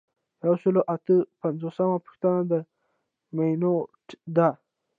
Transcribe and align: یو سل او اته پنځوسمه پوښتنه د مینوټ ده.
یو 0.45 0.53
سل 0.61 0.75
او 0.79 0.85
اته 0.93 1.15
پنځوسمه 1.41 1.97
پوښتنه 2.05 2.39
د 2.51 2.53
مینوټ 3.37 4.07
ده. 4.35 4.49